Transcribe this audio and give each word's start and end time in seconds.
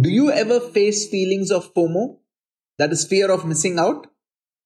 Do 0.00 0.08
you 0.08 0.30
ever 0.30 0.58
face 0.58 1.06
feelings 1.10 1.50
of 1.50 1.74
FOMO? 1.74 2.16
That 2.78 2.92
is 2.92 3.04
fear 3.06 3.30
of 3.30 3.44
missing 3.44 3.78
out? 3.78 4.06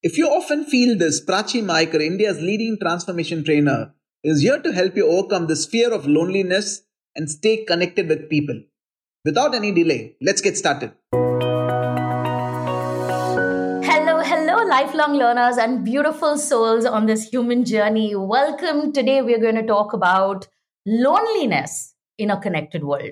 If 0.01 0.17
you 0.17 0.25
often 0.25 0.63
feel 0.63 0.97
this, 0.97 1.19
Prachi 1.21 1.61
Mayekar, 1.61 2.01
India's 2.01 2.39
leading 2.39 2.77
transformation 2.79 3.43
trainer, 3.43 3.93
is 4.23 4.41
here 4.41 4.61
to 4.61 4.71
help 4.71 4.95
you 4.95 5.05
overcome 5.05 5.47
this 5.47 5.65
fear 5.65 5.91
of 5.91 6.07
loneliness 6.07 6.83
and 7.13 7.29
stay 7.29 7.65
connected 7.65 8.07
with 8.07 8.29
people. 8.29 8.57
Without 9.25 9.53
any 9.53 9.73
delay, 9.73 10.15
let's 10.21 10.39
get 10.39 10.55
started. 10.55 10.93
Hello, 13.83 14.21
hello, 14.21 14.63
lifelong 14.63 15.17
learners 15.17 15.57
and 15.57 15.83
beautiful 15.83 16.37
souls 16.37 16.85
on 16.85 17.05
this 17.05 17.27
human 17.27 17.65
journey. 17.65 18.15
Welcome. 18.15 18.93
Today, 18.93 19.21
we're 19.21 19.41
going 19.41 19.55
to 19.55 19.67
talk 19.67 19.91
about 19.91 20.47
loneliness 20.85 21.95
in 22.17 22.31
a 22.31 22.39
connected 22.39 22.85
world. 22.85 23.11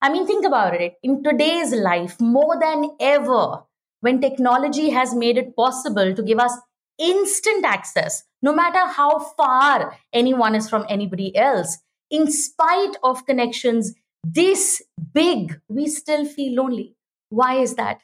I 0.00 0.10
mean, 0.10 0.26
think 0.26 0.44
about 0.44 0.74
it. 0.74 0.94
In 1.02 1.22
today's 1.22 1.72
life, 1.74 2.20
more 2.20 2.58
than 2.60 2.90
ever, 3.00 3.64
when 4.00 4.20
technology 4.20 4.90
has 4.90 5.14
made 5.14 5.36
it 5.36 5.56
possible 5.56 6.14
to 6.14 6.22
give 6.22 6.38
us 6.38 6.52
instant 6.98 7.64
access, 7.64 8.22
no 8.40 8.54
matter 8.54 8.86
how 8.86 9.18
far 9.18 9.96
anyone 10.12 10.54
is 10.54 10.68
from 10.68 10.86
anybody 10.88 11.36
else, 11.36 11.78
in 12.10 12.30
spite 12.30 12.96
of 13.02 13.26
connections 13.26 13.94
this 14.24 14.82
big, 15.12 15.60
we 15.68 15.86
still 15.88 16.24
feel 16.24 16.54
lonely. 16.62 16.94
Why 17.30 17.56
is 17.60 17.74
that? 17.74 18.00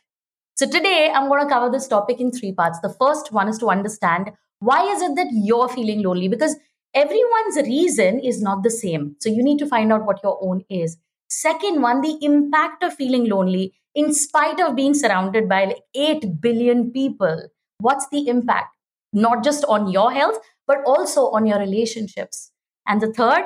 So 0.57 0.67
today 0.67 1.11
I'm 1.15 1.29
going 1.29 1.43
to 1.43 1.53
cover 1.53 1.71
this 1.71 1.89
topic 1.89 2.21
in 2.21 2.31
three 2.31 2.53
parts. 2.53 2.81
The 2.81 2.95
first 3.01 3.33
one 3.33 3.49
is 3.49 3.59
to 3.59 3.69
understand 3.69 4.31
why 4.61 4.85
is 4.93 5.03
it 5.03 5.17
that 5.17 5.29
you're 5.33 5.69
feeling 5.69 6.03
lonely 6.03 6.29
because 6.29 6.57
everyone's 6.95 7.57
reason 7.57 8.21
is 8.21 8.41
not 8.41 8.63
the 8.63 8.71
same. 8.71 9.17
So 9.21 9.29
you 9.29 9.43
need 9.43 9.59
to 9.59 9.67
find 9.67 9.93
out 9.93 10.07
what 10.07 10.21
your 10.23 10.39
own 10.41 10.65
is. 10.71 10.97
Second 11.29 11.83
one, 11.83 12.01
the 12.01 12.19
impact 12.23 12.83
of 12.83 12.95
feeling 12.95 13.29
lonely 13.29 13.75
in 13.95 14.13
spite 14.13 14.61
of 14.61 14.77
being 14.77 14.95
surrounded 14.95 15.49
by 15.49 15.65
like 15.65 15.83
8 15.95 16.41
billion 16.41 16.91
people. 16.91 17.49
What's 17.79 18.09
the 18.09 18.29
impact? 18.29 18.75
Not 19.13 19.45
just 19.45 19.65
on 19.67 19.91
your 19.91 20.13
health, 20.13 20.39
but 20.67 20.79
also 20.87 21.31
on 21.31 21.47
your 21.47 21.59
relationships. 21.59 22.51
And 22.87 23.01
the 23.01 23.13
third, 23.13 23.45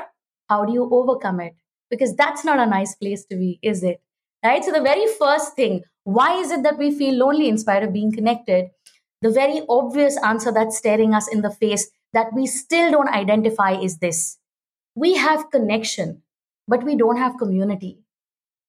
how 0.49 0.65
do 0.65 0.73
you 0.73 0.89
overcome 0.91 1.41
it? 1.41 1.55
Because 1.91 2.15
that's 2.17 2.45
not 2.45 2.59
a 2.59 2.67
nice 2.67 2.95
place 2.95 3.25
to 3.27 3.37
be, 3.37 3.59
is 3.62 3.83
it? 3.83 4.01
Right? 4.45 4.65
So 4.65 4.73
the 4.73 4.81
very 4.81 5.06
first 5.19 5.55
thing, 5.55 5.83
why 6.05 6.39
is 6.39 6.51
it 6.51 6.62
that 6.62 6.79
we 6.79 6.91
feel 6.91 7.15
lonely 7.15 7.49
in 7.49 7.59
spite 7.59 7.83
of 7.83 7.93
being 7.93 8.12
connected? 8.12 8.69
The 9.21 9.31
very 9.31 9.62
obvious 9.69 10.17
answer 10.23 10.53
that's 10.53 10.79
staring 10.79 11.12
us 11.12 11.29
in 11.29 11.43
the 11.43 11.51
face 11.51 11.91
that 12.12 12.33
we 12.34 12.47
still 12.47 12.91
don't 12.91 13.09
identify 13.09 13.73
is 13.73 13.99
this 13.99 14.39
we 14.95 15.15
have 15.15 15.51
connection, 15.51 16.23
but 16.69 16.85
we 16.85 16.95
don't 16.95 17.17
have 17.17 17.39
community. 17.39 17.99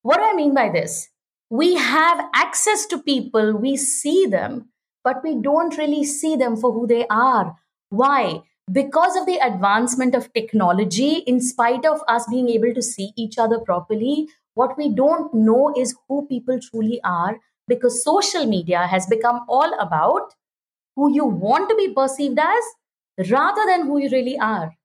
What 0.01 0.17
do 0.17 0.23
I 0.23 0.33
mean 0.33 0.53
by 0.53 0.69
this? 0.69 1.09
We 1.49 1.75
have 1.75 2.25
access 2.33 2.85
to 2.87 2.99
people, 2.99 3.57
we 3.57 3.75
see 3.75 4.25
them, 4.25 4.69
but 5.03 5.23
we 5.23 5.35
don't 5.35 5.77
really 5.77 6.03
see 6.03 6.35
them 6.35 6.55
for 6.55 6.71
who 6.71 6.87
they 6.87 7.05
are. 7.07 7.55
Why? 7.89 8.41
Because 8.71 9.15
of 9.17 9.25
the 9.25 9.37
advancement 9.37 10.15
of 10.15 10.31
technology, 10.33 11.23
in 11.27 11.41
spite 11.41 11.85
of 11.85 12.01
us 12.07 12.27
being 12.29 12.49
able 12.49 12.73
to 12.73 12.81
see 12.81 13.11
each 13.17 13.37
other 13.37 13.59
properly, 13.59 14.27
what 14.53 14.77
we 14.77 14.89
don't 14.89 15.33
know 15.33 15.73
is 15.75 15.95
who 16.07 16.27
people 16.27 16.59
truly 16.59 17.01
are 17.03 17.37
because 17.67 18.03
social 18.03 18.45
media 18.45 18.87
has 18.87 19.07
become 19.07 19.41
all 19.47 19.73
about 19.79 20.33
who 20.95 21.11
you 21.13 21.25
want 21.25 21.69
to 21.69 21.75
be 21.75 21.93
perceived 21.93 22.37
as 22.37 23.29
rather 23.31 23.65
than 23.65 23.87
who 23.87 23.97
you 23.97 24.09
really 24.09 24.37
are. 24.37 24.75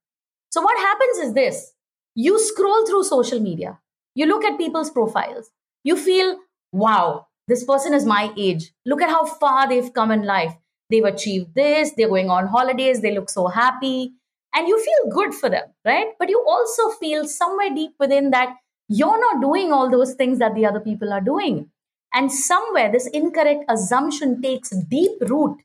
So, 0.49 0.61
what 0.61 0.77
happens 0.79 1.17
is 1.17 1.33
this 1.33 1.73
you 2.15 2.39
scroll 2.39 2.85
through 2.85 3.03
social 3.03 3.39
media, 3.39 3.79
you 4.15 4.25
look 4.25 4.43
at 4.43 4.57
people's 4.57 4.89
profiles, 4.89 5.51
you 5.83 5.97
feel, 5.97 6.37
wow, 6.71 7.27
this 7.47 7.63
person 7.63 7.93
is 7.93 8.05
my 8.05 8.33
age. 8.37 8.71
Look 8.85 9.01
at 9.01 9.09
how 9.09 9.25
far 9.25 9.67
they've 9.67 9.93
come 9.93 10.11
in 10.11 10.23
life. 10.23 10.53
They've 10.89 11.03
achieved 11.03 11.55
this, 11.55 11.91
they're 11.95 12.07
going 12.07 12.29
on 12.29 12.47
holidays, 12.47 13.01
they 13.01 13.13
look 13.13 13.29
so 13.29 13.47
happy. 13.47 14.13
And 14.53 14.67
you 14.67 14.81
feel 14.83 15.11
good 15.11 15.33
for 15.33 15.49
them, 15.49 15.65
right? 15.83 16.07
But 16.17 16.29
you 16.29 16.43
also 16.47 16.89
feel 16.97 17.27
somewhere 17.27 17.73
deep 17.75 17.91
within 17.99 18.31
that 18.31 18.55
you're 18.87 19.19
not 19.19 19.41
doing 19.41 19.73
all 19.73 19.89
those 19.89 20.13
things 20.13 20.39
that 20.39 20.55
the 20.55 20.65
other 20.65 20.79
people 20.79 21.11
are 21.11 21.21
doing. 21.21 21.69
And 22.13 22.31
somewhere 22.31 22.91
this 22.91 23.07
incorrect 23.07 23.65
assumption 23.67 24.41
takes 24.41 24.69
deep 24.69 25.19
root 25.21 25.57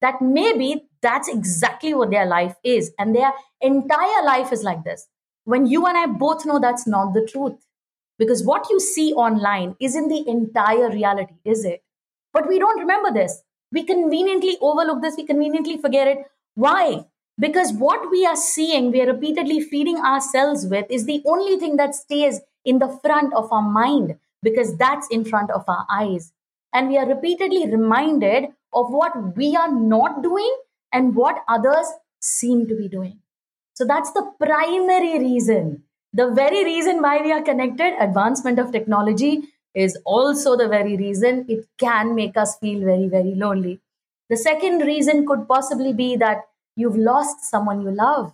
that 0.00 0.22
maybe 0.22 0.88
that's 1.02 1.28
exactly 1.28 1.92
what 1.92 2.10
their 2.10 2.24
life 2.24 2.54
is. 2.64 2.92
And 2.98 3.14
their 3.14 3.32
entire 3.60 4.24
life 4.24 4.52
is 4.52 4.62
like 4.62 4.84
this. 4.84 5.06
When 5.48 5.64
you 5.64 5.86
and 5.86 5.96
I 5.96 6.04
both 6.04 6.44
know 6.44 6.58
that's 6.58 6.86
not 6.86 7.14
the 7.14 7.26
truth. 7.26 7.54
Because 8.18 8.44
what 8.44 8.68
you 8.68 8.78
see 8.78 9.14
online 9.14 9.76
isn't 9.80 10.08
the 10.08 10.28
entire 10.28 10.90
reality, 10.90 11.36
is 11.42 11.64
it? 11.64 11.82
But 12.34 12.46
we 12.46 12.58
don't 12.58 12.78
remember 12.78 13.10
this. 13.10 13.40
We 13.72 13.84
conveniently 13.84 14.58
overlook 14.60 15.00
this, 15.00 15.16
we 15.16 15.24
conveniently 15.24 15.78
forget 15.78 16.06
it. 16.06 16.18
Why? 16.54 17.06
Because 17.38 17.72
what 17.72 18.10
we 18.10 18.26
are 18.26 18.36
seeing, 18.36 18.92
we 18.92 19.00
are 19.00 19.06
repeatedly 19.06 19.62
feeding 19.62 19.96
ourselves 19.96 20.66
with, 20.66 20.84
is 20.90 21.06
the 21.06 21.22
only 21.24 21.58
thing 21.58 21.76
that 21.76 21.94
stays 21.94 22.42
in 22.66 22.78
the 22.78 22.98
front 23.02 23.32
of 23.32 23.50
our 23.50 23.62
mind 23.62 24.18
because 24.42 24.76
that's 24.76 25.08
in 25.08 25.24
front 25.24 25.50
of 25.50 25.64
our 25.66 25.86
eyes. 25.90 26.30
And 26.74 26.90
we 26.90 26.98
are 26.98 27.08
repeatedly 27.08 27.70
reminded 27.70 28.50
of 28.74 28.90
what 28.90 29.34
we 29.34 29.56
are 29.56 29.72
not 29.72 30.22
doing 30.22 30.54
and 30.92 31.16
what 31.16 31.42
others 31.48 31.86
seem 32.20 32.66
to 32.66 32.76
be 32.76 32.86
doing. 32.86 33.20
So 33.78 33.84
that's 33.84 34.10
the 34.10 34.28
primary 34.40 35.20
reason. 35.20 35.84
The 36.12 36.32
very 36.32 36.64
reason 36.64 37.00
why 37.00 37.22
we 37.22 37.30
are 37.30 37.42
connected, 37.42 37.94
advancement 38.00 38.58
of 38.58 38.72
technology, 38.72 39.42
is 39.72 39.96
also 40.04 40.56
the 40.56 40.66
very 40.66 40.96
reason 40.96 41.44
it 41.48 41.64
can 41.78 42.16
make 42.16 42.36
us 42.36 42.56
feel 42.58 42.84
very, 42.84 43.06
very 43.06 43.36
lonely. 43.36 43.78
The 44.30 44.36
second 44.36 44.80
reason 44.80 45.24
could 45.28 45.46
possibly 45.46 45.92
be 45.92 46.16
that 46.16 46.38
you've 46.74 46.96
lost 46.96 47.44
someone 47.44 47.80
you 47.82 47.92
love. 47.92 48.32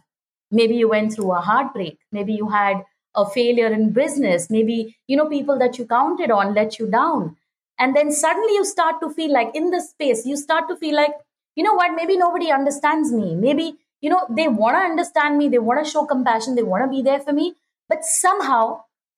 Maybe 0.50 0.76
you 0.76 0.88
went 0.88 1.12
through 1.12 1.32
a 1.32 1.42
heartbreak. 1.42 1.98
Maybe 2.10 2.32
you 2.32 2.48
had 2.48 2.82
a 3.14 3.28
failure 3.28 3.68
in 3.72 3.90
business 3.90 4.50
maybe 4.50 4.96
you 5.06 5.16
know 5.16 5.26
people 5.26 5.56
that 5.56 5.78
you 5.78 5.86
counted 5.86 6.32
on 6.32 6.52
let 6.52 6.80
you 6.80 6.88
down 6.90 7.36
and 7.78 7.94
then 7.94 8.10
suddenly 8.10 8.54
you 8.54 8.64
start 8.64 9.00
to 9.00 9.08
feel 9.08 9.32
like 9.32 9.54
in 9.54 9.70
this 9.70 9.90
space 9.90 10.26
you 10.26 10.36
start 10.36 10.68
to 10.68 10.74
feel 10.74 10.96
like 10.96 11.12
you 11.54 11.62
know 11.62 11.74
what 11.74 11.94
maybe 11.94 12.16
nobody 12.16 12.50
understands 12.50 13.12
me 13.12 13.36
maybe 13.36 13.76
you 14.04 14.10
know 14.12 14.22
they 14.38 14.46
want 14.62 14.76
to 14.76 14.84
understand 14.90 15.38
me 15.38 15.48
they 15.54 15.62
want 15.68 15.84
to 15.84 15.90
show 15.90 16.04
compassion 16.12 16.54
they 16.60 16.68
want 16.72 16.84
to 16.84 16.94
be 16.94 17.02
there 17.08 17.20
for 17.26 17.32
me 17.40 17.46
but 17.88 18.04
somehow 18.04 18.62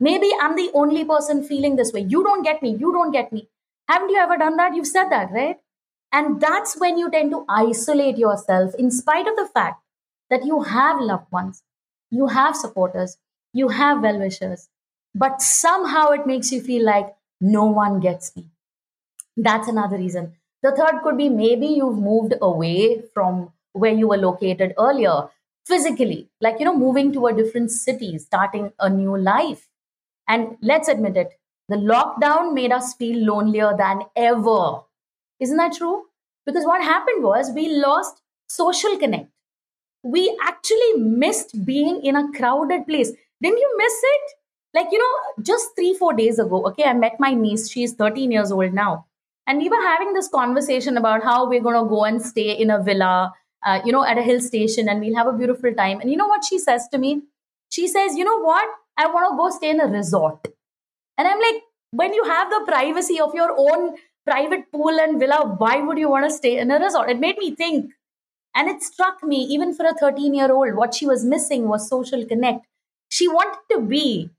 maybe 0.08 0.30
i'm 0.40 0.56
the 0.56 0.70
only 0.82 1.04
person 1.12 1.42
feeling 1.52 1.76
this 1.76 1.92
way 1.92 2.06
you 2.16 2.22
don't 2.28 2.48
get 2.50 2.62
me 2.66 2.74
you 2.84 2.92
don't 2.96 3.16
get 3.18 3.32
me 3.36 3.46
haven't 3.88 4.16
you 4.16 4.24
ever 4.24 4.38
done 4.44 4.56
that 4.62 4.74
you've 4.74 4.92
said 4.94 5.14
that 5.16 5.36
right 5.40 5.60
and 6.12 6.40
that's 6.40 6.78
when 6.80 6.98
you 6.98 7.10
tend 7.10 7.30
to 7.36 7.44
isolate 7.48 8.18
yourself 8.24 8.74
in 8.84 8.90
spite 8.90 9.26
of 9.32 9.36
the 9.36 9.48
fact 9.60 9.82
that 10.30 10.44
you 10.50 10.62
have 10.74 11.06
loved 11.12 11.30
ones 11.40 11.62
you 12.10 12.28
have 12.38 12.56
supporters 12.64 13.16
you 13.56 13.68
have 13.68 14.02
well 14.02 14.18
wishers, 14.18 14.68
but 15.14 15.40
somehow 15.40 16.10
it 16.10 16.26
makes 16.26 16.52
you 16.52 16.60
feel 16.60 16.84
like 16.84 17.14
no 17.40 17.64
one 17.64 18.00
gets 18.00 18.36
me. 18.36 18.44
That's 19.36 19.68
another 19.68 19.96
reason. 19.96 20.34
The 20.62 20.72
third 20.72 21.00
could 21.02 21.16
be 21.16 21.30
maybe 21.30 21.66
you've 21.68 21.98
moved 21.98 22.34
away 22.40 23.02
from 23.14 23.52
where 23.76 23.92
you 23.92 24.08
were 24.08 24.16
located 24.16 24.74
earlier 24.78 25.28
physically, 25.66 26.28
like, 26.40 26.58
you 26.58 26.64
know, 26.64 26.76
moving 26.76 27.12
to 27.12 27.26
a 27.26 27.32
different 27.32 27.70
city, 27.70 28.18
starting 28.18 28.72
a 28.78 28.88
new 28.88 29.16
life. 29.16 29.68
And 30.28 30.56
let's 30.62 30.88
admit 30.88 31.16
it, 31.16 31.30
the 31.68 31.76
lockdown 31.76 32.54
made 32.54 32.72
us 32.72 32.94
feel 32.94 33.24
lonelier 33.26 33.74
than 33.76 34.02
ever. 34.14 34.80
Isn't 35.40 35.56
that 35.56 35.74
true? 35.74 36.04
Because 36.44 36.64
what 36.64 36.82
happened 36.82 37.24
was 37.24 37.50
we 37.50 37.68
lost 37.68 38.22
social 38.48 38.96
connect. 38.96 39.30
We 40.04 40.38
actually 40.44 40.92
missed 41.00 41.64
being 41.64 42.00
in 42.04 42.14
a 42.14 42.30
crowded 42.32 42.86
place. 42.86 43.10
Didn't 43.42 43.58
you 43.58 43.74
miss 43.76 44.00
it? 44.02 44.22
Like, 44.74 44.88
you 44.92 44.98
know, 44.98 45.42
just 45.42 45.74
three, 45.74 45.94
four 45.94 46.12
days 46.12 46.38
ago, 46.38 46.64
okay, 46.68 46.84
I 46.84 46.92
met 46.92 47.18
my 47.18 47.34
niece. 47.34 47.70
She's 47.70 47.94
13 47.94 48.30
years 48.30 48.52
old 48.52 48.72
now. 48.72 49.06
And 49.46 49.58
we 49.58 49.68
were 49.68 49.82
having 49.82 50.12
this 50.12 50.28
conversation 50.28 50.96
about 50.96 51.22
how 51.22 51.48
we're 51.48 51.62
going 51.62 51.82
to 51.82 51.88
go 51.88 52.04
and 52.04 52.20
stay 52.20 52.52
in 52.52 52.70
a 52.70 52.82
villa, 52.82 53.32
uh, 53.66 53.80
you 53.84 53.92
know, 53.92 54.04
at 54.04 54.16
a 54.16 54.22
hill 54.22 54.40
station 54.40 54.88
and 54.88 55.00
we'll 55.00 55.16
have 55.16 55.26
a 55.26 55.32
beautiful 55.32 55.74
time. 55.74 56.00
And 56.00 56.10
you 56.10 56.16
know 56.16 56.28
what 56.28 56.44
she 56.44 56.58
says 56.58 56.88
to 56.92 56.98
me? 56.98 57.22
She 57.68 57.88
says, 57.88 58.16
you 58.16 58.24
know 58.24 58.40
what? 58.40 58.68
I 58.96 59.08
want 59.08 59.30
to 59.30 59.36
go 59.36 59.50
stay 59.50 59.70
in 59.70 59.80
a 59.80 59.86
resort. 59.86 60.46
And 61.18 61.26
I'm 61.26 61.40
like, 61.40 61.62
when 61.90 62.14
you 62.14 62.24
have 62.24 62.48
the 62.48 62.64
privacy 62.66 63.18
of 63.20 63.34
your 63.34 63.54
own 63.58 63.96
private 64.24 64.70
pool 64.70 65.00
and 65.00 65.18
villa, 65.18 65.56
why 65.58 65.80
would 65.80 65.98
you 65.98 66.08
want 66.08 66.24
to 66.24 66.30
stay 66.30 66.58
in 66.58 66.70
a 66.70 66.78
resort? 66.78 67.10
It 67.10 67.18
made 67.18 67.38
me 67.38 67.54
think. 67.54 67.92
And 68.54 68.68
it 68.68 68.82
struck 68.82 69.22
me, 69.22 69.42
even 69.44 69.74
for 69.74 69.84
a 69.84 69.94
13 69.94 70.32
year 70.34 70.50
old, 70.52 70.76
what 70.76 70.94
she 70.94 71.06
was 71.06 71.24
missing 71.24 71.68
was 71.68 71.88
social 71.88 72.24
connect. 72.24 72.66
She 73.08 73.28
wanted 73.28 73.58
to 73.72 73.80
be 73.80 74.30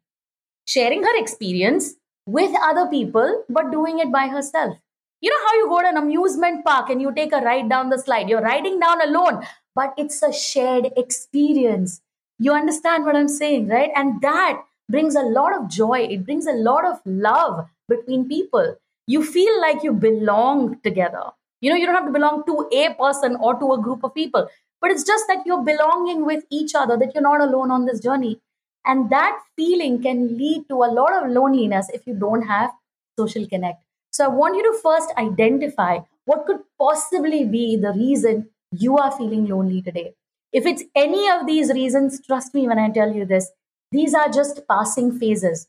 sharing 0.66 1.04
her 1.04 1.20
experience 1.20 1.96
with 2.26 2.52
other 2.62 2.88
people, 2.88 3.44
but 3.50 3.72
doing 3.72 4.00
it 4.00 4.12
by 4.12 4.28
herself. 4.28 4.78
You 5.20 5.32
know 5.32 5.48
how 5.48 5.54
you 5.56 5.68
go 5.68 5.82
to 5.82 5.88
an 5.88 5.98
amusement 5.98 6.64
park 6.64 6.90
and 6.90 7.02
you 7.02 7.14
take 7.14 7.34
a 7.34 7.38
ride 7.38 7.70
down 7.70 7.90
the 7.90 7.98
slide? 7.98 8.30
You're 8.30 8.42
riding 8.42 8.80
down 8.80 9.02
alone, 9.02 9.44
but 9.74 9.94
it's 9.98 10.22
a 10.22 10.32
shared 10.32 10.90
experience. 10.96 12.02
You 12.38 12.54
understand 12.54 13.06
what 13.06 13.16
I'm 13.16 13.28
saying, 13.28 13.68
right? 13.68 13.90
And 13.96 14.22
that 14.22 14.62
brings 14.90 15.16
a 15.16 15.22
lot 15.22 15.56
of 15.56 15.70
joy. 15.70 16.02
It 16.02 16.24
brings 16.26 16.46
a 16.46 16.54
lot 16.54 16.86
of 16.86 17.00
love 17.06 17.68
between 17.90 18.28
people. 18.30 18.76
You 19.08 19.24
feel 19.24 19.60
like 19.60 19.84
you 19.84 19.94
belong 19.94 20.80
together. 20.84 21.24
You 21.62 21.72
know, 21.72 21.76
you 21.76 21.88
don't 21.88 21.96
have 21.96 22.06
to 22.06 22.12
belong 22.12 22.44
to 22.46 22.70
a 22.72 22.94
person 22.94 23.38
or 23.42 23.60
to 23.60 23.74
a 23.74 23.82
group 23.82 24.04
of 24.04 24.14
people, 24.14 24.48
but 24.80 24.92
it's 24.92 25.04
just 25.04 25.26
that 25.28 25.44
you're 25.48 25.64
belonging 25.64 26.26
with 26.26 26.44
each 26.52 26.76
other, 26.76 26.96
that 26.98 27.16
you're 27.16 27.24
not 27.24 27.42
alone 27.42 27.72
on 27.72 27.86
this 27.86 28.00
journey. 28.00 28.40
And 28.86 29.10
that 29.10 29.40
feeling 29.56 30.02
can 30.04 30.38
lead 30.38 30.70
to 30.70 30.76
a 30.76 30.92
lot 30.94 31.12
of 31.12 31.32
loneliness 31.32 31.90
if 31.92 32.06
you 32.06 32.14
don't 32.14 32.44
have 32.44 32.72
social 33.18 33.48
connect. 33.48 33.82
So 34.18 34.26
I 34.26 34.30
want 34.30 34.56
you 34.56 34.64
to 34.64 34.80
first 34.82 35.14
identify 35.16 36.00
what 36.26 36.48
could 36.48 36.62
possibly 36.80 37.46
be 37.46 37.76
the 37.76 37.92
reason 37.92 38.50
you 38.72 38.98
are 38.98 39.12
feeling 39.12 39.46
lonely 39.46 39.80
today. 39.80 40.16
If 40.52 40.66
it's 40.66 40.82
any 40.96 41.30
of 41.30 41.46
these 41.46 41.72
reasons, 41.72 42.20
trust 42.26 42.56
me 42.56 42.68
when 42.68 42.80
I 42.80 42.90
tell 42.90 43.14
you 43.14 43.26
this, 43.26 43.52
these 43.92 44.16
are 44.16 44.28
just 44.28 44.68
passing 44.68 45.20
phases. 45.20 45.68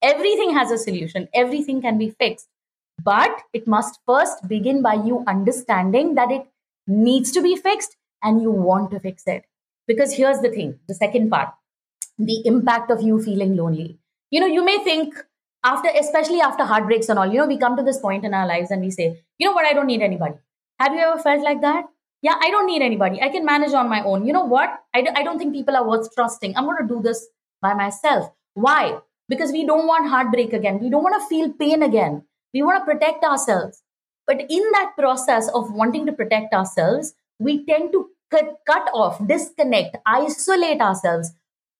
Everything 0.00 0.54
has 0.54 0.70
a 0.70 0.78
solution, 0.78 1.28
everything 1.34 1.82
can 1.82 1.98
be 1.98 2.08
fixed. 2.08 2.48
But 3.04 3.42
it 3.52 3.68
must 3.68 4.00
first 4.06 4.48
begin 4.48 4.80
by 4.80 4.94
you 4.94 5.22
understanding 5.26 6.14
that 6.14 6.32
it 6.32 6.46
needs 6.86 7.30
to 7.32 7.42
be 7.42 7.56
fixed 7.56 7.98
and 8.22 8.40
you 8.40 8.50
want 8.50 8.90
to 8.92 9.00
fix 9.00 9.24
it. 9.26 9.44
Because 9.86 10.14
here's 10.14 10.40
the 10.40 10.48
thing 10.48 10.78
the 10.88 10.94
second 10.94 11.28
part 11.28 11.50
the 12.18 12.40
impact 12.46 12.90
of 12.90 13.02
you 13.02 13.22
feeling 13.22 13.54
lonely. 13.54 13.98
You 14.30 14.40
know, 14.40 14.46
you 14.46 14.64
may 14.64 14.78
think, 14.82 15.14
after 15.64 15.88
especially 16.00 16.40
after 16.40 16.64
heartbreaks 16.64 17.08
and 17.08 17.18
all 17.18 17.26
you 17.32 17.38
know 17.38 17.46
we 17.46 17.58
come 17.58 17.76
to 17.76 17.82
this 17.82 17.98
point 17.98 18.24
in 18.24 18.34
our 18.34 18.46
lives 18.46 18.70
and 18.70 18.82
we 18.82 18.90
say 18.90 19.06
you 19.38 19.48
know 19.48 19.52
what? 19.52 19.66
I 19.66 19.72
don't 19.72 19.86
need 19.86 20.02
anybody. 20.02 20.34
Have 20.78 20.92
you 20.94 21.00
ever 21.00 21.20
felt 21.20 21.42
like 21.42 21.60
that? 21.62 21.84
Yeah 22.22 22.36
i 22.40 22.50
don't 22.50 22.66
need 22.66 22.82
anybody. 22.82 23.22
I 23.22 23.28
can 23.28 23.44
manage 23.44 23.72
on 23.72 23.88
my 23.88 24.02
own. 24.02 24.26
You 24.26 24.32
know 24.32 24.44
what? 24.44 24.76
I 24.94 25.02
d- 25.02 25.14
I 25.14 25.22
don't 25.22 25.38
think 25.38 25.54
people 25.54 25.76
are 25.76 25.88
worth 25.88 26.14
trusting. 26.14 26.56
I'm 26.56 26.64
going 26.64 26.82
to 26.82 26.88
do 26.94 27.00
this 27.02 27.26
by 27.60 27.74
myself. 27.74 28.30
Why? 28.54 28.98
Because 29.28 29.52
we 29.52 29.64
don't 29.66 29.86
want 29.86 30.08
heartbreak 30.08 30.52
again. 30.52 30.78
We 30.80 30.90
don't 30.90 31.02
want 31.02 31.20
to 31.20 31.28
feel 31.28 31.52
pain 31.64 31.82
again. 31.82 32.22
We 32.54 32.62
want 32.62 32.80
to 32.80 32.92
protect 32.92 33.24
ourselves. 33.24 33.82
But 34.26 34.40
in 34.48 34.64
that 34.72 34.92
process 34.96 35.48
of 35.48 35.72
wanting 35.72 36.06
to 36.06 36.12
protect 36.12 36.54
ourselves 36.54 37.14
we 37.38 37.64
tend 37.66 37.92
to 37.92 38.08
cut, 38.30 38.58
cut 38.66 38.88
off 38.94 39.24
disconnect 39.26 39.96
isolate 40.06 40.80
ourselves 40.80 41.32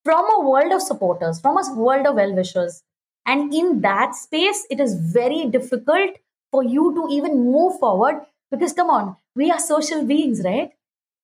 from 0.04 0.24
a 0.34 0.40
world 0.48 0.72
of 0.72 0.82
supporters 0.82 1.40
from 1.40 1.56
a 1.56 1.74
world 1.74 2.06
of 2.06 2.14
well-wishers 2.16 2.82
and 3.26 3.54
in 3.54 3.80
that 3.82 4.14
space, 4.14 4.66
it 4.70 4.80
is 4.80 4.94
very 4.94 5.46
difficult 5.46 6.16
for 6.50 6.64
you 6.64 6.94
to 6.94 7.14
even 7.14 7.44
move 7.44 7.78
forward 7.78 8.20
because, 8.50 8.72
come 8.72 8.90
on, 8.90 9.16
we 9.34 9.50
are 9.50 9.58
social 9.58 10.04
beings, 10.04 10.42
right? 10.44 10.72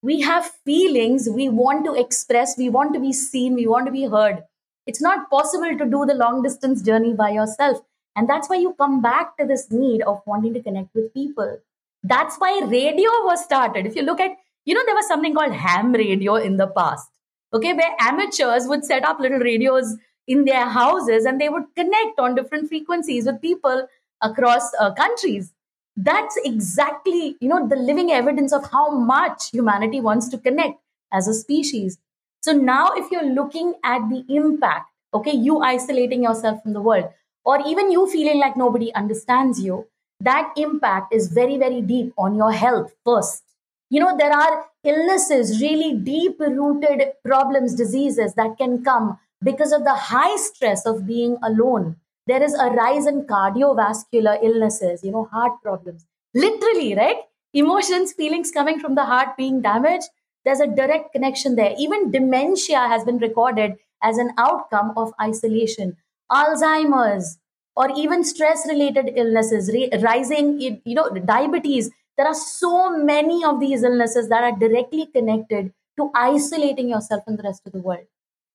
We 0.01 0.21
have 0.21 0.51
feelings 0.65 1.27
we 1.29 1.49
want 1.49 1.85
to 1.85 1.93
express, 1.93 2.57
we 2.57 2.69
want 2.69 2.93
to 2.93 2.99
be 2.99 3.11
seen, 3.11 3.53
we 3.53 3.67
want 3.67 3.85
to 3.85 3.91
be 3.91 4.05
heard. 4.05 4.43
It's 4.87 5.01
not 5.01 5.29
possible 5.29 5.77
to 5.77 5.85
do 5.85 6.05
the 6.05 6.15
long 6.15 6.41
distance 6.41 6.81
journey 6.81 7.13
by 7.13 7.31
yourself. 7.31 7.81
And 8.15 8.27
that's 8.27 8.49
why 8.49 8.55
you 8.55 8.73
come 8.73 9.01
back 9.01 9.37
to 9.37 9.45
this 9.45 9.69
need 9.69 10.01
of 10.01 10.21
wanting 10.25 10.53
to 10.53 10.63
connect 10.63 10.95
with 10.95 11.13
people. 11.13 11.59
That's 12.01 12.37
why 12.37 12.61
radio 12.65 13.09
was 13.23 13.43
started. 13.43 13.85
If 13.85 13.95
you 13.95 14.03
look 14.03 14.19
at, 14.19 14.31
you 14.65 14.73
know, 14.73 14.81
there 14.85 14.95
was 14.95 15.07
something 15.07 15.35
called 15.35 15.53
ham 15.53 15.91
radio 15.91 16.35
in 16.35 16.57
the 16.57 16.67
past, 16.67 17.09
okay, 17.53 17.73
where 17.73 17.95
amateurs 17.99 18.67
would 18.67 18.85
set 18.85 19.03
up 19.03 19.19
little 19.19 19.39
radios 19.39 19.95
in 20.29 20.45
their 20.45 20.69
houses 20.69 21.25
and 21.25 21.41
they 21.41 21.49
would 21.49 21.65
connect 21.75 22.19
on 22.19 22.35
different 22.35 22.69
frequencies 22.69 23.25
with 23.25 23.41
people 23.41 23.87
across 24.21 24.71
uh, 24.79 24.93
countries. 24.93 25.51
That's 25.97 26.37
exactly 26.45 27.35
you 27.41 27.49
know 27.49 27.67
the 27.67 27.75
living 27.75 28.11
evidence 28.11 28.53
of 28.53 28.69
how 28.71 28.89
much 28.91 29.49
humanity 29.51 29.99
wants 29.99 30.29
to 30.29 30.37
connect 30.37 30.79
as 31.11 31.27
a 31.27 31.33
species. 31.33 31.97
So 32.41 32.53
now 32.53 32.91
if 32.95 33.11
you're 33.11 33.33
looking 33.33 33.73
at 33.83 34.07
the 34.09 34.23
impact 34.29 34.85
okay 35.13 35.31
you 35.31 35.59
isolating 35.59 36.23
yourself 36.23 36.61
from 36.63 36.73
the 36.73 36.81
world 36.81 37.09
or 37.43 37.59
even 37.67 37.91
you 37.91 38.07
feeling 38.11 38.39
like 38.39 38.55
nobody 38.55 38.93
understands 38.93 39.59
you 39.59 39.87
that 40.21 40.53
impact 40.57 41.13
is 41.13 41.31
very 41.39 41.57
very 41.57 41.81
deep 41.81 42.13
on 42.17 42.35
your 42.35 42.51
health 42.51 42.93
first. 43.03 43.43
You 43.89 44.01
know 44.01 44.15
there 44.17 44.31
are 44.31 44.65
illnesses 44.83 45.59
really 45.61 45.95
deep 45.95 46.39
rooted 46.39 47.01
problems 47.25 47.73
diseases 47.73 48.35
that 48.35 48.57
can 48.59 48.83
come 48.83 49.17
because 49.43 49.71
of 49.71 49.83
the 49.83 49.93
high 49.93 50.35
stress 50.37 50.85
of 50.85 51.07
being 51.07 51.37
alone 51.43 51.95
there 52.27 52.43
is 52.43 52.53
a 52.53 52.69
rise 52.77 53.07
in 53.07 53.21
cardiovascular 53.25 54.37
illnesses 54.43 55.03
you 55.03 55.11
know 55.11 55.25
heart 55.31 55.53
problems. 55.63 56.05
Literally 56.35 56.95
right? 56.95 57.17
Emotions 57.53 58.13
feelings 58.13 58.51
coming 58.51 58.79
from 58.79 58.95
the 58.95 59.05
heart 59.05 59.35
being 59.37 59.61
damaged 59.61 60.09
there's 60.45 60.59
a 60.61 60.67
direct 60.67 61.11
connection 61.11 61.55
there. 61.55 61.73
Even 61.77 62.11
dementia 62.11 62.87
has 62.87 63.03
been 63.03 63.17
recorded 63.17 63.73
as 64.01 64.17
an 64.17 64.31
outcome 64.37 64.93
of 64.95 65.11
isolation. 65.21 65.97
Alzheimer's 66.31 67.37
or 67.75 67.89
even 67.95 68.23
stress 68.23 68.65
related 68.67 69.11
illnesses 69.15 69.71
rising 70.03 70.59
you 70.61 70.95
know 70.95 71.09
diabetes. 71.09 71.89
There 72.17 72.27
are 72.27 72.35
so 72.35 72.95
many 72.95 73.43
of 73.43 73.59
these 73.59 73.83
illnesses 73.83 74.29
that 74.29 74.43
are 74.43 74.57
directly 74.59 75.07
connected 75.07 75.73
to 75.97 76.11
isolating 76.13 76.89
yourself 76.89 77.23
from 77.25 77.37
the 77.37 77.43
rest 77.43 77.63
of 77.65 77.71
the 77.71 77.79
world 77.79 78.05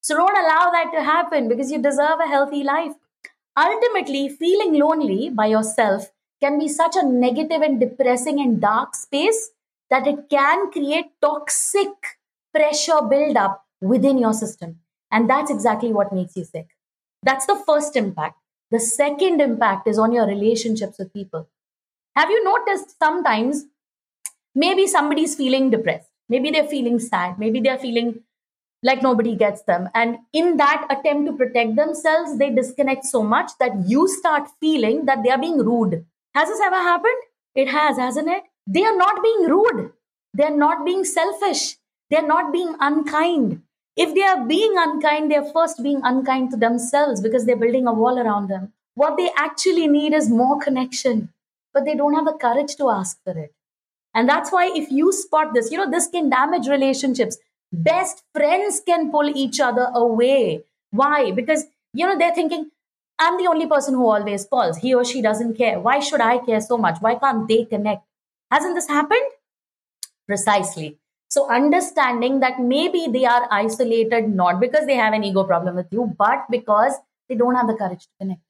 so 0.04 0.14
don't 0.14 0.36
allow 0.36 0.70
that 0.70 0.90
to 0.92 1.02
happen 1.02 1.48
because 1.48 1.70
you 1.72 1.78
deserve 1.80 2.20
a 2.20 2.28
healthy 2.28 2.62
life. 2.62 2.92
Ultimately, 3.56 4.28
feeling 4.28 4.74
lonely 4.78 5.30
by 5.30 5.46
yourself 5.46 6.10
can 6.42 6.58
be 6.58 6.68
such 6.68 6.94
a 6.94 7.06
negative 7.06 7.62
and 7.62 7.80
depressing 7.80 8.38
and 8.38 8.60
dark 8.60 8.94
space 8.94 9.52
that 9.88 10.06
it 10.06 10.28
can 10.28 10.70
create 10.72 11.06
toxic 11.22 11.88
pressure 12.52 13.00
buildup 13.08 13.64
within 13.80 14.18
your 14.18 14.34
system. 14.34 14.78
And 15.10 15.30
that's 15.30 15.50
exactly 15.50 15.90
what 15.94 16.12
makes 16.12 16.36
you 16.36 16.44
sick. 16.44 16.66
That's 17.22 17.46
the 17.46 17.62
first 17.66 17.96
impact. 17.96 18.36
The 18.72 18.80
second 18.80 19.40
impact 19.40 19.88
is 19.88 19.98
on 19.98 20.12
your 20.12 20.26
relationships 20.26 20.98
with 20.98 21.14
people. 21.14 21.48
Have 22.14 22.28
you 22.28 22.44
noticed 22.44 22.98
sometimes 22.98 23.64
maybe 24.54 24.86
somebody's 24.86 25.34
feeling 25.34 25.70
depressed? 25.70 26.10
Maybe 26.28 26.50
they're 26.50 26.68
feeling 26.68 26.98
sad. 26.98 27.38
Maybe 27.38 27.60
they're 27.60 27.78
feeling 27.78 28.20
like 28.84 29.02
nobody 29.02 29.34
gets 29.34 29.62
them. 29.62 29.88
And 29.94 30.18
in 30.32 30.58
that 30.58 30.86
attempt 30.90 31.26
to 31.26 31.36
protect 31.36 31.74
themselves, 31.74 32.38
they 32.38 32.50
disconnect 32.50 33.04
so 33.06 33.22
much 33.22 33.50
that 33.58 33.88
you 33.88 34.06
start 34.06 34.48
feeling 34.60 35.06
that 35.06 35.24
they 35.24 35.30
are 35.30 35.38
being 35.38 35.58
rude. 35.58 36.04
Has 36.34 36.48
this 36.48 36.60
ever 36.60 36.76
happened? 36.76 37.22
It 37.54 37.68
has, 37.68 37.96
hasn't 37.96 38.28
it? 38.28 38.44
They 38.66 38.84
are 38.84 38.96
not 38.96 39.22
being 39.22 39.48
rude. 39.48 39.92
They're 40.34 40.56
not 40.56 40.84
being 40.84 41.04
selfish. 41.04 41.76
They're 42.10 42.26
not 42.26 42.52
being 42.52 42.76
unkind. 42.78 43.62
If 43.96 44.14
they 44.14 44.22
are 44.22 44.44
being 44.44 44.74
unkind, 44.76 45.30
they're 45.30 45.50
first 45.52 45.82
being 45.82 46.00
unkind 46.02 46.50
to 46.50 46.56
themselves 46.56 47.20
because 47.20 47.46
they're 47.46 47.56
building 47.56 47.86
a 47.86 47.92
wall 47.92 48.18
around 48.18 48.48
them. 48.48 48.72
What 48.94 49.16
they 49.16 49.30
actually 49.36 49.86
need 49.86 50.12
is 50.12 50.28
more 50.28 50.60
connection, 50.60 51.32
but 51.72 51.84
they 51.84 51.94
don't 51.94 52.14
have 52.14 52.26
the 52.26 52.32
courage 52.32 52.76
to 52.76 52.90
ask 52.90 53.22
for 53.24 53.38
it. 53.38 53.54
And 54.12 54.28
that's 54.28 54.52
why, 54.52 54.70
if 54.74 54.90
you 54.90 55.12
spot 55.12 55.54
this, 55.54 55.70
you 55.70 55.78
know, 55.78 55.90
this 55.90 56.06
can 56.08 56.28
damage 56.28 56.68
relationships. 56.68 57.38
Best 57.82 58.22
friends 58.32 58.80
can 58.86 59.10
pull 59.10 59.28
each 59.28 59.60
other 59.60 59.90
away. 59.94 60.62
Why? 60.90 61.32
Because, 61.32 61.64
you 61.92 62.06
know, 62.06 62.16
they're 62.16 62.34
thinking, 62.34 62.70
I'm 63.18 63.36
the 63.36 63.48
only 63.48 63.66
person 63.66 63.94
who 63.94 64.06
always 64.06 64.44
calls. 64.44 64.78
He 64.78 64.94
or 64.94 65.04
she 65.04 65.22
doesn't 65.22 65.56
care. 65.56 65.80
Why 65.80 66.00
should 66.00 66.20
I 66.20 66.38
care 66.38 66.60
so 66.60 66.78
much? 66.78 66.98
Why 67.00 67.16
can't 67.16 67.48
they 67.48 67.64
connect? 67.64 68.04
Hasn't 68.50 68.74
this 68.74 68.88
happened? 68.88 69.28
Precisely. 70.26 70.98
So, 71.28 71.50
understanding 71.50 72.40
that 72.40 72.60
maybe 72.60 73.06
they 73.10 73.24
are 73.24 73.48
isolated 73.50 74.28
not 74.28 74.60
because 74.60 74.86
they 74.86 74.94
have 74.94 75.12
an 75.14 75.24
ego 75.24 75.42
problem 75.42 75.74
with 75.74 75.86
you, 75.90 76.14
but 76.16 76.44
because 76.50 76.94
they 77.28 77.34
don't 77.34 77.56
have 77.56 77.66
the 77.66 77.74
courage 77.74 78.02
to 78.02 78.08
connect. 78.20 78.40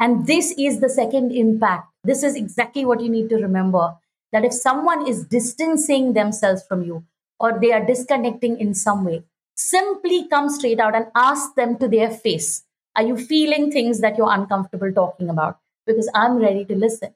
And 0.00 0.26
this 0.26 0.52
is 0.58 0.80
the 0.80 0.88
second 0.88 1.32
impact. 1.32 1.88
This 2.02 2.22
is 2.22 2.34
exactly 2.34 2.84
what 2.84 3.00
you 3.00 3.08
need 3.08 3.28
to 3.28 3.36
remember 3.36 3.96
that 4.32 4.44
if 4.44 4.52
someone 4.52 5.06
is 5.06 5.24
distancing 5.24 6.12
themselves 6.12 6.62
from 6.66 6.82
you, 6.82 7.04
or 7.40 7.58
they 7.60 7.72
are 7.72 7.84
disconnecting 7.84 8.58
in 8.58 8.74
some 8.74 9.04
way, 9.04 9.22
simply 9.56 10.28
come 10.28 10.48
straight 10.48 10.80
out 10.80 10.94
and 10.94 11.06
ask 11.14 11.54
them 11.54 11.78
to 11.78 11.88
their 11.88 12.10
face 12.10 12.64
Are 12.96 13.04
you 13.04 13.16
feeling 13.16 13.70
things 13.70 14.00
that 14.00 14.16
you're 14.18 14.32
uncomfortable 14.32 14.92
talking 14.92 15.28
about? 15.28 15.58
Because 15.86 16.10
I'm 16.14 16.38
ready 16.38 16.64
to 16.64 16.74
listen. 16.74 17.14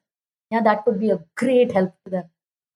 Yeah, 0.51 0.63
that 0.63 0.85
could 0.85 1.01
be 1.01 1.11
a 1.11 1.19
great 1.37 1.73
help 1.73 1.95
to 2.05 2.11
them. 2.11 2.25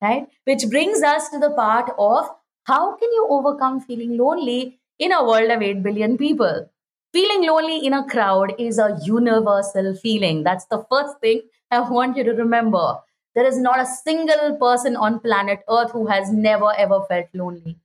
Right? 0.01 0.27
Which 0.43 0.69
brings 0.69 1.01
us 1.01 1.29
to 1.29 1.39
the 1.39 1.51
part 1.51 1.91
of 1.97 2.29
how 2.65 2.95
can 2.97 3.09
you 3.13 3.27
overcome 3.29 3.79
feeling 3.79 4.17
lonely 4.17 4.79
in 4.99 5.11
a 5.13 5.23
world 5.23 5.49
of 5.49 5.61
8 5.61 5.81
billion 5.83 6.17
people? 6.17 6.69
Feeling 7.13 7.47
lonely 7.47 7.85
in 7.85 7.93
a 7.93 8.05
crowd 8.05 8.53
is 8.59 8.77
a 8.77 8.99
universal 9.03 9.95
feeling. 9.95 10.43
That's 10.43 10.65
the 10.65 10.85
first 10.91 11.19
thing 11.21 11.43
I 11.71 11.79
want 11.79 12.17
you 12.17 12.23
to 12.25 12.33
remember. 12.33 12.97
There 13.37 13.45
is 13.45 13.59
not 13.59 13.79
a 13.79 13.85
single 13.85 14.57
person 14.59 14.95
on 14.95 15.19
planet 15.19 15.59
Earth 15.69 15.91
who 15.91 16.07
has 16.07 16.31
never 16.31 16.73
ever 16.75 17.03
felt 17.07 17.27
lonely. 17.35 17.77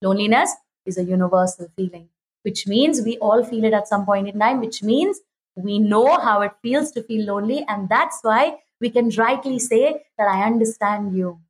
Loneliness 0.00 0.54
is 0.86 0.96
a 0.96 1.02
universal 1.02 1.66
feeling, 1.74 2.08
which 2.42 2.68
means 2.68 3.02
we 3.02 3.18
all 3.18 3.42
feel 3.42 3.64
it 3.64 3.72
at 3.72 3.88
some 3.88 4.06
point 4.06 4.28
in 4.28 4.38
time, 4.38 4.60
which 4.60 4.80
means 4.80 5.18
we 5.56 5.80
know 5.80 6.20
how 6.20 6.42
it 6.42 6.52
feels 6.62 6.92
to 6.92 7.02
feel 7.02 7.26
lonely. 7.26 7.64
And 7.68 7.88
that's 7.88 8.20
why 8.22 8.58
we 8.80 8.90
can 8.90 9.10
rightly 9.18 9.58
say 9.58 10.04
that 10.18 10.28
I 10.28 10.44
understand 10.44 11.16
you. 11.16 11.40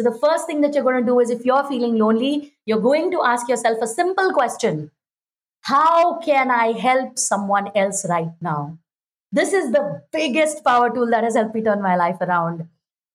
So, 0.00 0.10
the 0.10 0.18
first 0.18 0.46
thing 0.46 0.62
that 0.62 0.72
you're 0.74 0.82
going 0.82 1.04
to 1.04 1.06
do 1.06 1.20
is 1.20 1.28
if 1.28 1.44
you're 1.44 1.68
feeling 1.68 1.98
lonely, 1.98 2.54
you're 2.64 2.80
going 2.80 3.10
to 3.10 3.22
ask 3.22 3.50
yourself 3.50 3.82
a 3.82 3.86
simple 3.86 4.32
question 4.32 4.90
How 5.60 6.20
can 6.20 6.50
I 6.50 6.72
help 6.72 7.18
someone 7.18 7.70
else 7.74 8.06
right 8.08 8.32
now? 8.40 8.78
This 9.30 9.52
is 9.52 9.72
the 9.72 10.02
biggest 10.10 10.64
power 10.64 10.88
tool 10.88 11.10
that 11.10 11.24
has 11.24 11.36
helped 11.36 11.54
me 11.54 11.62
turn 11.62 11.82
my 11.82 11.96
life 11.96 12.16
around. 12.22 12.66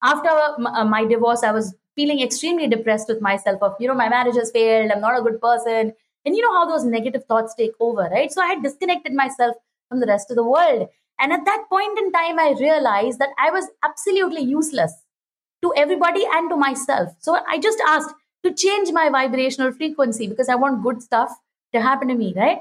After 0.03 0.29
uh, 0.29 0.85
my 0.85 1.05
divorce, 1.05 1.43
I 1.43 1.51
was 1.51 1.75
feeling 1.95 2.21
extremely 2.21 2.67
depressed 2.67 3.07
with 3.09 3.21
myself 3.21 3.61
of, 3.61 3.75
you 3.79 3.87
know, 3.87 3.93
my 3.93 4.09
marriage 4.09 4.35
has 4.35 4.51
failed, 4.51 4.91
I'm 4.91 5.01
not 5.01 5.19
a 5.19 5.21
good 5.21 5.41
person. 5.41 5.93
And 6.25 6.35
you 6.35 6.41
know 6.41 6.53
how 6.53 6.65
those 6.65 6.85
negative 6.85 7.25
thoughts 7.25 7.55
take 7.55 7.73
over, 7.79 8.09
right? 8.11 8.31
So 8.31 8.41
I 8.41 8.47
had 8.47 8.63
disconnected 8.63 9.13
myself 9.13 9.55
from 9.89 9.99
the 9.99 10.07
rest 10.07 10.29
of 10.29 10.35
the 10.35 10.43
world. 10.43 10.87
And 11.19 11.33
at 11.33 11.43
that 11.45 11.65
point 11.69 11.97
in 11.99 12.11
time, 12.11 12.39
I 12.39 12.55
realized 12.59 13.19
that 13.19 13.29
I 13.37 13.51
was 13.51 13.67
absolutely 13.83 14.41
useless 14.41 14.93
to 15.61 15.73
everybody 15.75 16.23
and 16.33 16.49
to 16.49 16.55
myself. 16.55 17.13
So 17.19 17.37
I 17.47 17.59
just 17.59 17.81
asked 17.85 18.13
to 18.43 18.53
change 18.53 18.91
my 18.91 19.09
vibrational 19.09 19.73
frequency 19.73 20.27
because 20.27 20.47
I 20.47 20.55
want 20.55 20.83
good 20.83 21.01
stuff 21.01 21.31
to 21.73 21.81
happen 21.81 22.07
to 22.07 22.15
me, 22.15 22.33
right? 22.35 22.59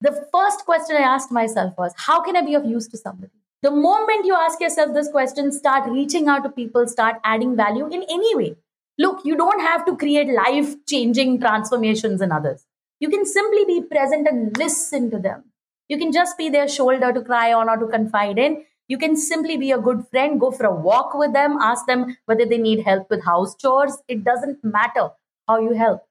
The 0.00 0.12
first 0.32 0.64
question 0.64 0.96
I 0.96 1.00
asked 1.00 1.32
myself 1.32 1.74
was, 1.76 1.92
how 1.96 2.22
can 2.22 2.36
I 2.36 2.42
be 2.42 2.54
of 2.54 2.64
use 2.64 2.86
to 2.88 2.96
somebody? 2.96 3.32
The 3.62 3.70
moment 3.72 4.24
you 4.24 4.36
ask 4.36 4.60
yourself 4.60 4.94
this 4.94 5.08
question, 5.10 5.50
start 5.50 5.90
reaching 5.90 6.28
out 6.28 6.44
to 6.44 6.48
people, 6.48 6.86
start 6.86 7.16
adding 7.24 7.56
value 7.56 7.86
in 7.86 8.04
any 8.04 8.36
way. 8.36 8.56
Look, 8.98 9.24
you 9.24 9.36
don't 9.36 9.60
have 9.60 9.84
to 9.86 9.96
create 9.96 10.28
life 10.28 10.74
changing 10.86 11.40
transformations 11.40 12.20
in 12.20 12.30
others. 12.30 12.64
You 13.00 13.08
can 13.08 13.24
simply 13.26 13.64
be 13.64 13.82
present 13.82 14.28
and 14.28 14.56
listen 14.56 15.10
to 15.10 15.18
them. 15.18 15.44
You 15.88 15.98
can 15.98 16.12
just 16.12 16.38
be 16.38 16.48
their 16.50 16.68
shoulder 16.68 17.12
to 17.12 17.22
cry 17.22 17.52
on 17.52 17.68
or 17.68 17.76
to 17.76 17.86
confide 17.86 18.38
in. 18.38 18.64
You 18.86 18.96
can 18.96 19.16
simply 19.16 19.56
be 19.56 19.72
a 19.72 19.78
good 19.78 20.06
friend, 20.10 20.38
go 20.38 20.50
for 20.52 20.66
a 20.66 20.74
walk 20.74 21.14
with 21.14 21.32
them, 21.32 21.58
ask 21.60 21.86
them 21.86 22.16
whether 22.26 22.46
they 22.46 22.58
need 22.58 22.84
help 22.84 23.10
with 23.10 23.24
house 23.24 23.56
chores. 23.56 23.98
It 24.06 24.22
doesn't 24.24 24.62
matter 24.62 25.10
how 25.48 25.60
you 25.60 25.74
help. 25.74 26.06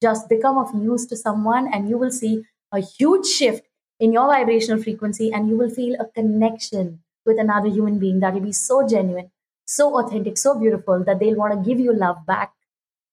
Just 0.00 0.28
become 0.28 0.56
of 0.56 0.74
use 0.74 1.06
to 1.06 1.16
someone, 1.16 1.68
and 1.72 1.88
you 1.88 1.98
will 1.98 2.10
see 2.10 2.44
a 2.72 2.80
huge 2.80 3.26
shift 3.26 3.66
in 4.02 4.12
your 4.12 4.26
vibrational 4.26 4.82
frequency, 4.82 5.32
and 5.32 5.48
you 5.48 5.56
will 5.56 5.70
feel 5.70 5.96
a 6.00 6.06
connection 6.20 7.00
with 7.24 7.38
another 7.38 7.68
human 7.68 7.98
being 7.98 8.20
that 8.20 8.34
will 8.34 8.40
be 8.40 8.52
so 8.52 8.86
genuine, 8.86 9.30
so 9.64 9.98
authentic, 9.98 10.36
so 10.36 10.58
beautiful 10.58 11.04
that 11.04 11.20
they'll 11.20 11.36
want 11.36 11.54
to 11.54 11.68
give 11.68 11.80
you 11.80 11.94
love 11.94 12.26
back. 12.26 12.52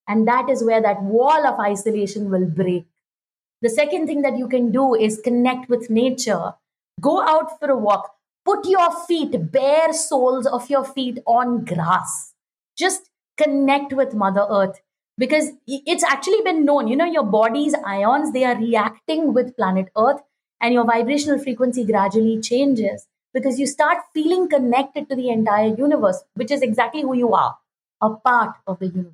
And 0.08 0.28
that 0.28 0.50
is 0.50 0.64
where 0.64 0.82
that 0.82 1.04
wall 1.04 1.46
of 1.46 1.60
isolation 1.60 2.32
will 2.32 2.48
break 2.48 2.86
the 3.62 3.70
second 3.70 4.08
thing 4.08 4.22
that 4.22 4.38
you 4.38 4.48
can 4.48 4.72
do 4.72 4.96
is 4.96 5.20
connect 5.22 5.70
with 5.70 5.90
nature. 5.90 6.54
Go 7.02 7.22
out 7.22 7.60
for 7.60 7.70
a 7.70 7.78
walk. 7.78 8.12
Put 8.46 8.66
your 8.66 8.92
feet, 9.06 9.52
bare 9.52 9.92
soles 9.92 10.48
of 10.48 10.70
your 10.70 10.86
feet 10.86 11.20
on 11.28 11.66
grass. 11.66 12.34
Just 12.78 13.10
connect 13.38 13.92
with 13.92 14.14
Mother 14.14 14.48
Earth 14.50 14.80
because 15.18 15.52
it's 15.68 16.04
actually 16.04 16.42
been 16.44 16.64
known, 16.64 16.88
you 16.88 16.96
know, 16.96 17.06
your 17.06 17.26
body's 17.26 17.76
ions, 17.86 18.32
they 18.32 18.46
are 18.46 18.58
reacting 18.58 19.34
with 19.34 19.56
planet 19.58 19.90
Earth 19.98 20.22
and 20.62 20.74
your 20.74 20.86
vibrational 20.86 21.40
frequency 21.40 21.84
gradually 21.86 22.40
changes 22.42 23.08
because 23.34 23.60
you 23.60 23.68
start 23.68 24.00
feeling 24.14 24.50
connected 24.50 25.10
to 25.10 25.16
the 25.16 25.30
entire 25.30 25.74
universe, 25.76 26.24
which 26.34 26.52
is 26.52 26.62
exactly 26.62 27.02
who 27.02 27.16
you 27.16 27.34
are, 27.34 27.58
a 28.02 28.10
part 28.10 28.56
of 28.68 28.80
the 28.80 28.88
universe. 28.88 29.14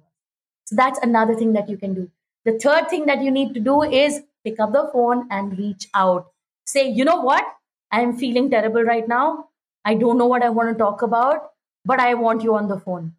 So 0.65 0.75
that's 0.75 0.99
another 0.99 1.35
thing 1.35 1.53
that 1.53 1.69
you 1.69 1.77
can 1.77 1.93
do. 1.93 2.09
The 2.45 2.57
third 2.57 2.89
thing 2.89 3.05
that 3.07 3.21
you 3.21 3.31
need 3.31 3.53
to 3.53 3.59
do 3.59 3.83
is 3.83 4.21
pick 4.43 4.59
up 4.59 4.73
the 4.73 4.89
phone 4.93 5.27
and 5.29 5.57
reach 5.57 5.87
out. 5.93 6.27
Say, 6.65 6.89
you 6.89 7.05
know 7.05 7.21
what? 7.21 7.45
I'm 7.91 8.17
feeling 8.17 8.49
terrible 8.49 8.83
right 8.83 9.07
now. 9.07 9.49
I 9.83 9.93
don't 9.95 10.17
know 10.17 10.25
what 10.25 10.43
I 10.43 10.49
want 10.49 10.69
to 10.69 10.77
talk 10.77 11.01
about, 11.01 11.51
but 11.85 11.99
I 11.99 12.15
want 12.15 12.43
you 12.43 12.55
on 12.55 12.67
the 12.67 12.79
phone. 12.79 13.13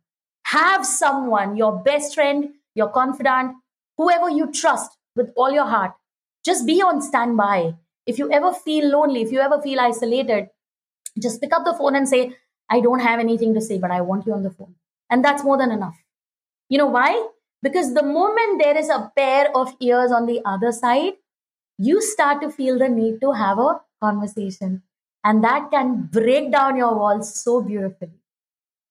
Have 0.46 0.84
someone, 0.84 1.56
your 1.56 1.76
best 1.78 2.14
friend, 2.14 2.50
your 2.74 2.88
confidant, 2.88 3.56
whoever 3.96 4.28
you 4.30 4.52
trust 4.52 4.96
with 5.14 5.30
all 5.36 5.50
your 5.50 5.66
heart, 5.66 5.92
just 6.44 6.66
be 6.66 6.82
on 6.82 7.00
standby. 7.02 7.74
If 8.06 8.18
you 8.18 8.30
ever 8.30 8.52
feel 8.52 8.88
lonely, 8.90 9.22
if 9.22 9.32
you 9.32 9.40
ever 9.40 9.60
feel 9.60 9.80
isolated, 9.80 10.48
just 11.20 11.40
pick 11.40 11.52
up 11.52 11.64
the 11.64 11.74
phone 11.74 11.96
and 11.96 12.08
say, 12.08 12.36
I 12.70 12.80
don't 12.80 13.00
have 13.00 13.20
anything 13.20 13.54
to 13.54 13.60
say, 13.60 13.78
but 13.78 13.90
I 13.90 14.00
want 14.00 14.26
you 14.26 14.34
on 14.34 14.42
the 14.42 14.50
phone. 14.50 14.74
And 15.10 15.24
that's 15.24 15.44
more 15.44 15.56
than 15.56 15.70
enough. 15.70 15.96
You 16.68 16.78
know 16.78 16.86
why? 16.86 17.28
Because 17.62 17.94
the 17.94 18.02
moment 18.02 18.62
there 18.62 18.76
is 18.76 18.88
a 18.88 19.12
pair 19.16 19.56
of 19.56 19.74
ears 19.80 20.12
on 20.12 20.26
the 20.26 20.40
other 20.44 20.72
side, 20.72 21.14
you 21.78 22.00
start 22.00 22.40
to 22.42 22.50
feel 22.50 22.78
the 22.78 22.88
need 22.88 23.20
to 23.20 23.32
have 23.32 23.58
a 23.58 23.80
conversation. 24.00 24.82
And 25.24 25.42
that 25.44 25.70
can 25.70 26.08
break 26.12 26.52
down 26.52 26.76
your 26.76 26.94
walls 26.94 27.34
so 27.34 27.62
beautifully. 27.62 28.12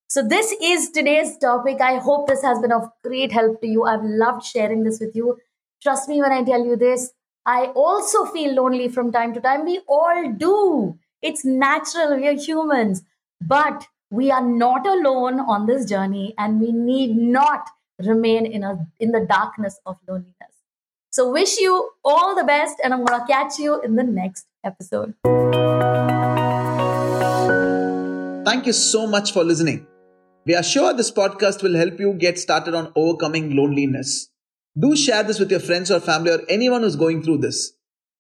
So, 0.08 0.28
this 0.28 0.54
is 0.62 0.92
today's 0.92 1.38
topic. 1.38 1.82
I 1.82 1.98
hope 1.98 2.28
this 2.28 2.44
has 2.44 2.60
been 2.60 2.72
of 2.72 2.90
great 3.04 3.32
help 3.32 3.62
to 3.62 3.68
you. 3.68 3.86
I've 3.86 4.04
loved 4.04 4.44
sharing 4.46 4.84
this 4.84 5.00
with 5.00 5.16
you. 5.16 5.38
Trust 5.82 6.08
me 6.10 6.22
when 6.22 6.32
I 6.32 6.44
tell 6.44 6.64
you 6.66 6.76
this. 6.76 7.12
I 7.46 7.68
also 7.76 8.26
feel 8.26 8.56
lonely 8.56 8.88
from 8.90 9.12
time 9.12 9.34
to 9.36 9.42
time. 9.42 9.66
We 9.66 9.82
all 9.88 10.34
do. 10.34 10.98
It's 11.22 11.46
natural. 11.46 12.16
We 12.18 12.28
are 12.28 12.34
humans. 12.34 13.04
But 13.40 13.88
we 14.10 14.32
are 14.32 14.42
not 14.42 14.88
alone 14.88 15.40
on 15.40 15.68
this 15.68 15.86
journey 15.86 16.34
and 16.38 16.60
we 16.60 16.72
need 16.72 17.16
not 17.16 17.70
remain 18.00 18.46
in 18.46 18.64
a 18.64 18.88
in 19.00 19.12
the 19.12 19.26
darkness 19.30 19.80
of 19.86 19.98
loneliness. 20.08 20.34
So 21.12 21.32
wish 21.32 21.58
you 21.60 21.92
all 22.04 22.36
the 22.36 22.44
best 22.44 22.78
and 22.84 22.94
I'm 22.94 23.06
going 23.06 23.20
to 23.22 23.28
catch 23.28 23.60
you 23.60 23.80
in 23.82 23.96
the 23.96 24.04
next 24.04 24.48
episode. 24.64 25.14
Thank 28.46 28.66
you 28.66 28.74
so 28.74 29.08
much 29.08 29.32
for 29.32 29.44
listening. 29.44 29.88
We 30.46 30.56
are 30.56 30.64
sure 30.64 30.94
this 30.94 31.12
podcast 31.12 31.64
will 31.64 31.76
help 31.76 32.00
you 32.00 32.14
get 32.14 32.40
started 32.40 32.76
on 32.76 32.92
overcoming 32.96 33.56
loneliness. 33.56 34.30
Do 34.78 34.94
share 34.94 35.24
this 35.24 35.40
with 35.40 35.52
your 35.52 35.62
friends 35.62 35.90
or 35.90 36.02
family 36.02 36.32
or 36.32 36.42
anyone 36.50 36.82
who's 36.82 36.98
going 36.98 37.24
through 37.24 37.38
this. 37.38 37.72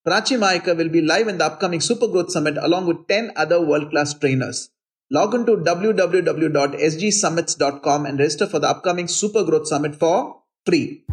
Prachi 0.08 0.38
Mayekar 0.40 0.78
will 0.78 0.88
be 0.88 1.02
live 1.02 1.28
in 1.28 1.38
the 1.38 1.46
upcoming 1.46 1.82
Super 1.82 2.08
Growth 2.08 2.32
Summit 2.32 2.56
along 2.58 2.88
with 2.88 3.10
10 3.10 3.34
other 3.36 3.60
world 3.60 3.90
class 3.90 4.14
trainers. 4.14 4.70
Log 5.12 5.36
on 5.36 5.46
to 5.48 5.58
www.sgsummits.com 5.58 8.06
and 8.06 8.18
register 8.18 8.48
for 8.48 8.60
the 8.60 8.70
upcoming 8.70 9.10
Super 9.10 9.44
Growth 9.44 9.68
Summit 9.68 9.96
for 9.96 10.44
free. 10.66 11.04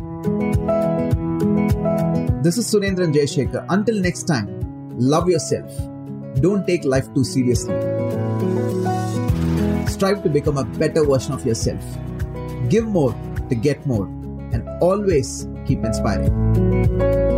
This 2.44 2.56
is 2.56 2.72
Surendran 2.72 3.12
Jayashekhar. 3.12 3.66
Until 3.68 4.00
next 4.00 4.28
time, 4.28 4.46
love 4.96 5.28
yourself. 5.28 5.76
Don't 6.40 6.64
take 6.68 6.84
life 6.84 7.12
too 7.14 7.24
seriously. 7.24 7.74
Strive 9.88 10.22
to 10.22 10.28
become 10.28 10.58
a 10.58 10.64
better 10.78 11.04
version 11.04 11.32
of 11.32 11.44
yourself. 11.44 11.82
Give 12.68 12.86
more 12.86 13.12
to 13.48 13.56
get 13.56 13.84
more 13.86 14.08
and 14.52 14.68
always 14.80 15.48
keep 15.66 15.84
inspiring. 15.84 17.31